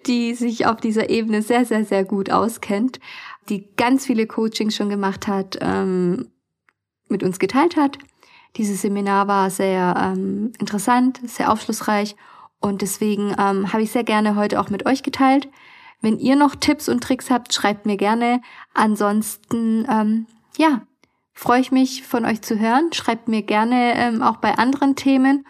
die 0.07 0.35
sich 0.35 0.67
auf 0.67 0.81
dieser 0.81 1.11
Ebene 1.11 1.43
sehr, 1.43 1.65
sehr, 1.65 1.85
sehr 1.85 2.05
gut 2.05 2.31
auskennt, 2.31 3.01
die 3.49 3.69
ganz 3.77 4.07
viele 4.07 4.27
Coachings 4.27 4.77
schon 4.77 4.89
gemacht 4.89 5.27
hat, 5.27 5.59
ähm, 5.61 6.31
mit 7.09 7.23
uns 7.23 7.39
geteilt 7.39 7.77
hat. 7.77 7.99
Dieses 8.57 8.83
Seminar 8.83 9.29
war 9.29 9.51
sehr 9.51 9.95
ähm, 9.99 10.53
interessant, 10.59 11.21
sehr 11.25 11.51
aufschlussreich 11.51 12.17
und 12.61 12.81
deswegen 12.83 13.35
ähm, 13.39 13.73
habe 13.73 13.83
ich 13.83 13.91
sehr 13.91 14.05
gerne 14.05 14.37
heute 14.37 14.61
auch 14.61 14.71
mit 14.71 14.87
euch 14.87 15.03
geteilt. 15.03 15.49
Wenn 16.01 16.19
ihr 16.19 16.37
noch 16.37 16.55
Tipps 16.55 16.89
und 16.89 17.03
Tricks 17.03 17.31
habt, 17.31 17.53
schreibt 17.53 17.87
mir 17.87 17.97
gerne. 17.97 18.41
Ansonsten, 18.75 19.87
ähm, 19.91 20.27
ja, 20.57 20.83
freue 21.33 21.61
ich 21.61 21.73
mich 21.73 22.03
von 22.07 22.25
euch 22.25 22.43
zu 22.43 22.59
hören. 22.59 22.93
Schreibt 22.93 23.29
mir 23.29 23.43
gerne 23.43 23.95
ähm, 23.97 24.23
auch 24.23 24.37
bei 24.37 24.57
anderen 24.57 24.97
Themen 24.97 25.47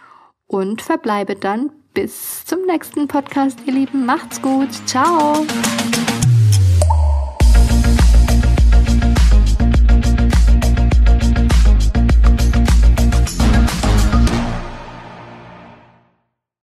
und 0.47 0.83
verbleibe 0.83 1.37
dann 1.37 1.71
bis 1.95 2.45
zum 2.45 2.63
nächsten 2.67 3.09
Podcast, 3.09 3.61
ihr 3.67 3.75
Lieben. 3.75 4.07
Macht's 4.07 4.41
gut. 4.41 4.71
Ciao. 4.87 5.47